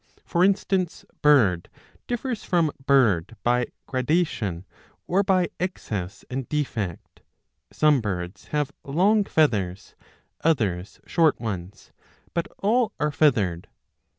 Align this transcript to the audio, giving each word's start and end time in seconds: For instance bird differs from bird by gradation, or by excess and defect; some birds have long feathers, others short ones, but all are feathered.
For 0.25 0.43
instance 0.43 1.05
bird 1.21 1.69
differs 2.07 2.43
from 2.43 2.71
bird 2.87 3.35
by 3.43 3.67
gradation, 3.85 4.65
or 5.05 5.21
by 5.21 5.49
excess 5.59 6.25
and 6.27 6.49
defect; 6.49 7.21
some 7.71 8.01
birds 8.01 8.45
have 8.45 8.71
long 8.83 9.25
feathers, 9.25 9.93
others 10.43 10.99
short 11.05 11.39
ones, 11.39 11.91
but 12.33 12.47
all 12.57 12.93
are 12.99 13.11
feathered. 13.11 13.67